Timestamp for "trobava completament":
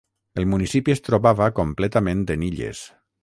1.09-2.23